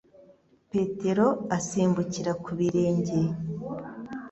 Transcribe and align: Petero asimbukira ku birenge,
Petero 0.71 1.27
asimbukira 1.57 2.31
ku 2.43 2.51
birenge, 2.57 3.17